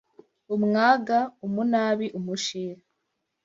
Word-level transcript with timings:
Umwaga: 0.55 1.17
Umunabi, 1.45 2.07
umushiha 2.17 2.77